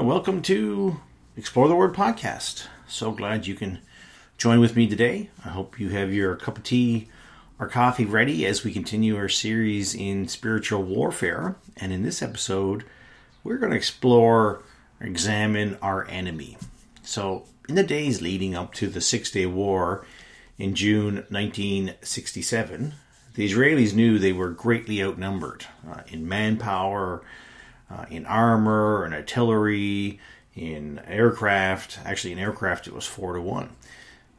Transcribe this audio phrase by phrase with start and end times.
[0.00, 0.98] Uh, welcome to
[1.36, 2.66] Explore the Word podcast.
[2.88, 3.80] So glad you can
[4.38, 5.28] join with me today.
[5.44, 7.08] I hope you have your cup of tea
[7.58, 11.56] or coffee ready as we continue our series in spiritual warfare.
[11.76, 12.84] And in this episode,
[13.44, 14.62] we're going to explore,
[15.02, 16.56] examine our enemy.
[17.02, 20.06] So, in the days leading up to the Six Day War
[20.56, 22.94] in June 1967,
[23.34, 27.22] the Israelis knew they were greatly outnumbered uh, in manpower,
[27.90, 30.20] uh, in armor, and artillery,
[30.54, 31.98] in aircraft.
[32.04, 33.70] Actually, in aircraft, it was four to one.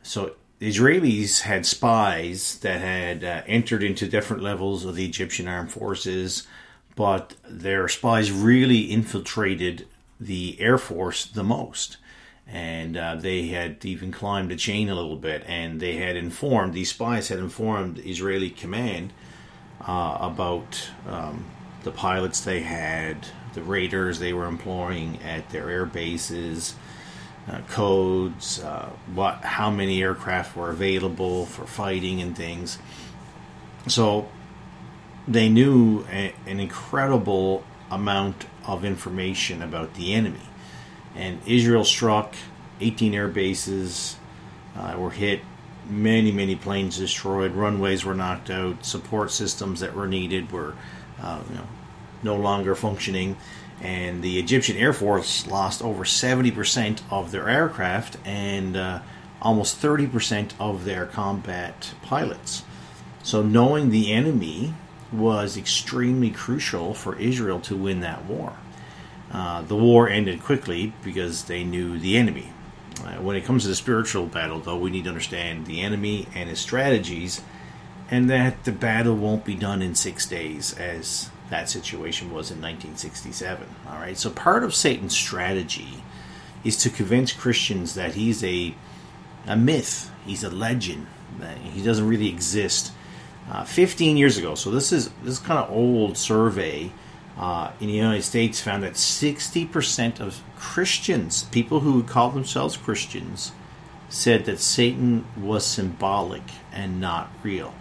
[0.03, 5.47] So the Israelis had spies that had uh, entered into different levels of the Egyptian
[5.47, 6.47] armed forces,
[6.95, 9.87] but their spies really infiltrated
[10.19, 11.97] the air force the most.
[12.47, 16.73] And uh, they had even climbed the chain a little bit, and they had informed,
[16.73, 19.13] these spies had informed Israeli command
[19.87, 21.45] uh, about um,
[21.83, 26.75] the pilots they had, the radars they were employing at their air bases,
[27.49, 32.77] uh, codes, uh, what, how many aircraft were available for fighting and things.
[33.87, 34.29] So
[35.27, 40.41] they knew a, an incredible amount of information about the enemy.
[41.15, 42.35] And Israel struck
[42.79, 44.15] 18 air bases,
[44.75, 45.41] uh, were hit,
[45.89, 50.75] many, many planes destroyed, runways were knocked out, support systems that were needed were
[51.21, 51.67] uh, you know,
[52.23, 53.37] no longer functioning
[53.81, 58.99] and the Egyptian Air Force lost over 70% of their aircraft and uh,
[59.41, 62.63] almost 30% of their combat pilots.
[63.23, 64.75] So, knowing the enemy
[65.11, 68.53] was extremely crucial for Israel to win that war.
[69.31, 72.53] Uh, the war ended quickly because they knew the enemy.
[73.03, 76.27] Uh, when it comes to the spiritual battle, though, we need to understand the enemy
[76.35, 77.41] and his strategies,
[78.09, 82.57] and that the battle won't be done in six days, as that situation was in
[82.61, 83.67] 1967.
[83.87, 86.03] All right, so part of Satan's strategy
[86.63, 88.73] is to convince Christians that he's a
[89.47, 91.07] a myth, he's a legend,
[91.39, 92.91] that he doesn't really exist.
[93.51, 96.91] Uh, 15 years ago, so this is this kind of old survey
[97.37, 103.51] uh, in the United States found that 60% of Christians, people who call themselves Christians,
[104.09, 107.73] said that Satan was symbolic and not real.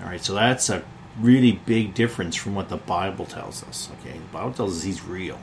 [0.00, 0.82] All right, so that's a
[1.20, 3.90] really big difference from what the Bible tells us.
[4.00, 5.38] Okay, the Bible tells us he's real.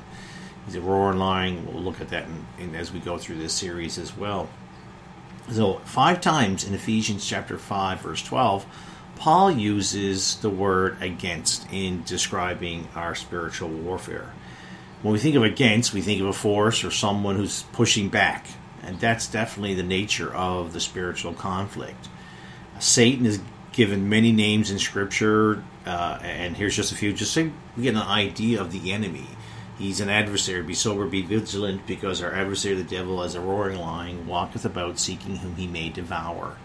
[0.65, 1.65] He's a roaring lion.
[1.65, 4.49] We'll look at that in, in, as we go through this series as well.
[5.51, 8.65] So, five times in Ephesians chapter 5, verse 12,
[9.17, 14.31] Paul uses the word against in describing our spiritual warfare.
[15.01, 18.47] When we think of against, we think of a force or someone who's pushing back.
[18.81, 22.07] And that's definitely the nature of the spiritual conflict.
[22.79, 23.39] Satan is
[23.73, 27.95] given many names in Scripture, uh, and here's just a few, just so we get
[27.95, 29.27] an idea of the enemy.
[29.77, 30.61] He's an adversary.
[30.61, 34.99] Be sober, be vigilant, because our adversary, the devil, as a roaring lion, walketh about
[34.99, 36.57] seeking whom he may devour.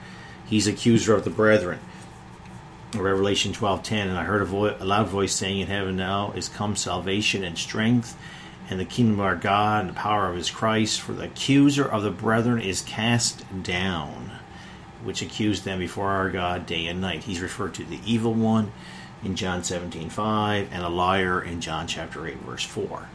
[0.46, 1.80] He's accuser of the brethren.
[2.94, 6.48] Revelation 12:10, and I heard a, vo- a loud voice saying in heaven, Now is
[6.48, 8.16] come salvation and strength,
[8.68, 11.00] and the kingdom of our God, and the power of his Christ.
[11.00, 14.32] For the accuser of the brethren is cast down
[15.08, 17.24] which accused them before our God day and night.
[17.24, 18.72] He's referred to the evil one
[19.24, 23.08] in John 17 5 and a liar in John chapter 8, verse 4.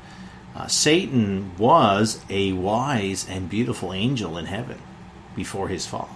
[0.56, 4.80] Uh, Satan was a wise and beautiful angel in heaven
[5.36, 6.09] before his fall.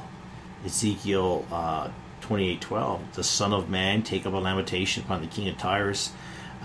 [0.65, 1.89] Ezekiel uh,
[2.21, 6.11] 28 12, the Son of Man, take up a lamentation upon the king of Tyrus,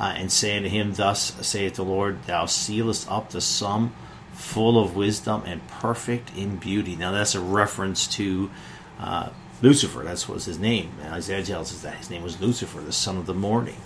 [0.00, 3.94] uh, and say unto him, Thus saith the Lord, Thou sealest up the sum
[4.32, 6.96] full of wisdom and perfect in beauty.
[6.96, 8.50] Now that's a reference to
[9.02, 9.30] uh,
[9.60, 10.92] Lucifer, that's was his name.
[11.04, 13.80] Isaiah tells us that his name was Lucifer, the son of the morning,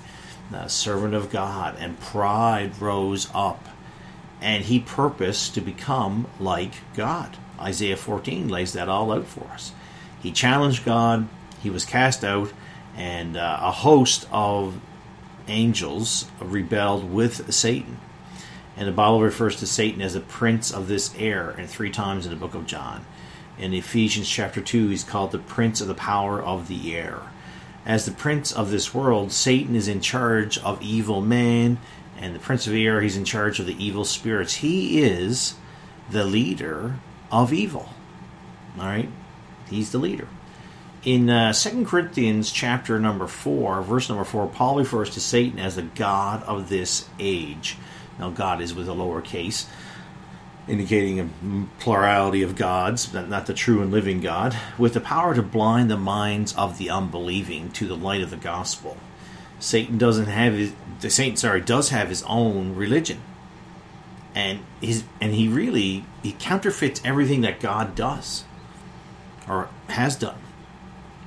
[0.51, 3.67] the servant of God, and pride rose up,
[4.41, 7.37] and he purposed to become like God.
[7.59, 9.73] Isaiah 14 lays that all out for us.
[10.23, 11.29] He challenged God,
[11.63, 12.53] he was cast out,
[12.95, 14.81] and uh, a host of
[15.49, 17.99] angels rebelled with Satan.
[18.77, 22.27] And the Bible refers to Satan as a prince of this air, and three times
[22.27, 23.07] in the book of John.
[23.59, 27.23] In Ephesians chapter 2, he's called the prince of the power of the air.
[27.87, 31.79] As the prince of this world, Satan is in charge of evil man,
[32.19, 34.57] and the prince of the air, he's in charge of the evil spirits.
[34.57, 35.55] He is
[36.11, 36.99] the leader
[37.33, 37.89] of evil.
[38.79, 39.09] All right?
[39.71, 40.29] He's the leader.
[41.05, 45.77] In uh, 2 Corinthians chapter number 4, verse number 4, Paul refers to Satan as
[45.77, 47.77] the God of this age.
[48.19, 49.67] Now, God is with a lowercase
[50.69, 51.29] indicating a
[51.81, 55.91] plurality of gods, but not the true and living God, with the power to blind
[55.91, 58.97] the minds of the unbelieving to the light of the gospel.
[59.59, 63.21] Satan doesn't have his, the Satan sorry does have his own religion,
[64.35, 68.45] and his and he really he counterfeits everything that God does
[69.49, 70.39] or has done,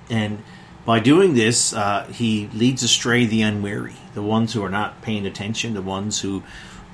[0.09, 0.43] and
[0.85, 5.27] by doing this, uh, he leads astray the unwary, the ones who are not paying
[5.27, 6.41] attention, the ones who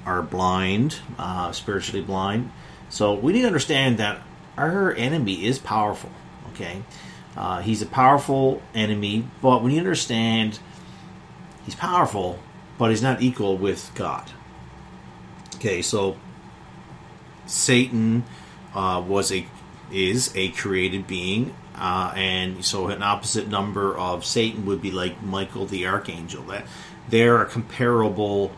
[0.05, 2.51] are blind, uh, spiritually blind.
[2.89, 4.21] So we need to understand that
[4.57, 6.11] our enemy is powerful.
[6.53, 6.83] Okay,
[7.35, 10.59] uh, he's a powerful enemy, but when you understand
[11.65, 12.39] he's powerful,
[12.77, 14.31] but he's not equal with God.
[15.55, 16.17] Okay, so
[17.45, 18.23] Satan
[18.73, 19.47] uh, was a
[19.91, 25.21] is a created being, uh, and so an opposite number of Satan would be like
[25.21, 26.43] Michael the archangel.
[26.43, 26.65] That
[27.09, 28.51] they're comparable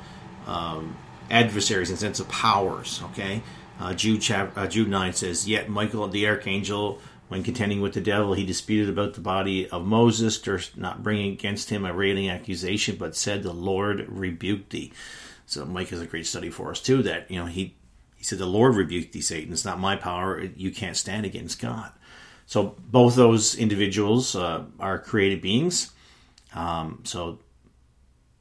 [0.45, 0.95] um,
[1.29, 3.01] adversaries and sense of powers.
[3.11, 3.41] Okay,
[3.79, 7.99] uh, Jude chap- uh, Jude nine says, "Yet Michael the archangel." When contending with the
[7.99, 12.29] devil, he disputed about the body of Moses, durst not bringing against him a railing
[12.29, 14.93] accusation, but said, "The Lord rebuked thee."
[15.45, 17.03] So Mike is a great study for us too.
[17.03, 17.75] That you know he
[18.15, 19.51] he said, "The Lord rebuked thee, Satan.
[19.51, 20.41] It's not my power.
[20.55, 21.91] You can't stand against God."
[22.45, 25.91] So both those individuals uh, are created beings.
[26.55, 27.39] Um, so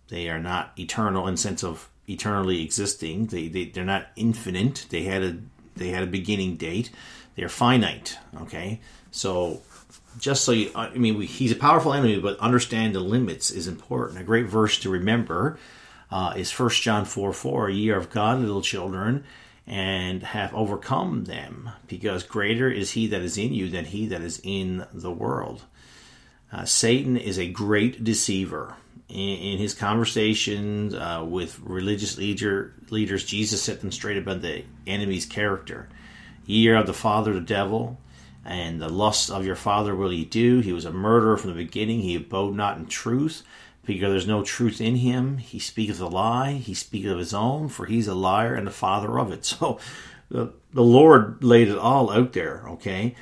[0.08, 3.26] they are not eternal in sense of eternally existing.
[3.26, 4.86] They, they they're not infinite.
[4.90, 5.38] They had a
[5.76, 6.90] they had a beginning date.
[7.34, 8.18] They're finite.
[8.42, 8.80] Okay,
[9.10, 9.62] so
[10.18, 13.68] just so you, I mean, we, he's a powerful enemy, but understand the limits is
[13.68, 14.20] important.
[14.20, 15.58] A great verse to remember
[16.10, 17.68] uh, is First John four four.
[17.68, 19.24] Ye are of God, little children,
[19.66, 24.22] and have overcome them, because greater is He that is in you than he that
[24.22, 25.64] is in the world.
[26.52, 28.76] Uh, Satan is a great deceiver.
[29.08, 34.64] In, in his conversations uh, with religious leader, leaders, Jesus set them straight about the
[34.86, 35.88] enemy's character.
[36.44, 37.98] Ye are of the father, the devil,
[38.44, 40.60] and the lust of your father will ye do.
[40.60, 42.00] He was a murderer from the beginning.
[42.00, 43.42] He abode not in truth,
[43.84, 45.38] because there's no truth in him.
[45.38, 46.52] He speaketh a lie.
[46.52, 49.44] He speaketh of his own, for he's a liar and the father of it.
[49.58, 49.78] So
[50.28, 53.14] the, the Lord laid it all out there, okay?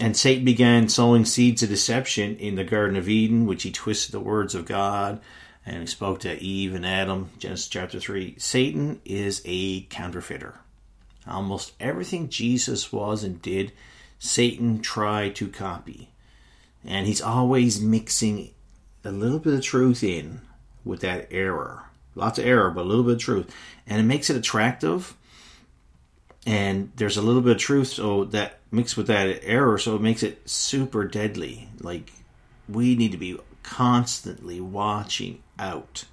[0.00, 4.12] And Satan began sowing seeds of deception in the Garden of Eden, which he twisted
[4.12, 5.20] the words of God
[5.66, 8.36] and he spoke to Eve and Adam, Genesis chapter 3.
[8.38, 10.58] Satan is a counterfeiter.
[11.26, 13.72] Almost everything Jesus was and did,
[14.18, 16.10] Satan tried to copy.
[16.84, 18.52] And he's always mixing
[19.04, 20.40] a little bit of truth in
[20.84, 21.84] with that error.
[22.14, 23.54] Lots of error, but a little bit of truth.
[23.86, 25.14] And it makes it attractive.
[26.46, 30.02] And there's a little bit of truth, so that mixed with that error, so it
[30.02, 31.68] makes it super deadly.
[31.80, 32.12] Like,
[32.68, 36.04] we need to be constantly watching out.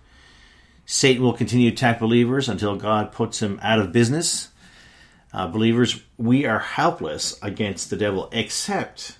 [0.86, 4.50] Satan will continue to attack believers until God puts him out of business.
[5.34, 9.18] Uh, believers, we are helpless against the devil except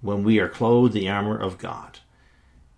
[0.00, 1.98] when we are clothed the armor of God.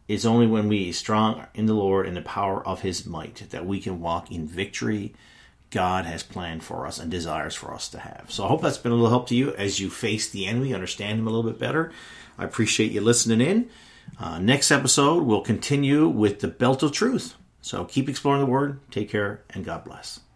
[0.09, 3.67] It's only when we strong in the Lord and the power of his might that
[3.67, 5.15] we can walk in victory
[5.71, 8.27] God has planned for us and desires for us to have.
[8.29, 10.75] So I hope that's been a little help to you as you face the enemy,
[10.75, 11.93] understand him a little bit better.
[12.39, 13.71] I appreciate you listening in.
[14.19, 17.35] Uh, next episode, we'll continue with the belt of truth.
[17.63, 18.81] So keep exploring the word.
[18.91, 20.21] Take care, and God bless.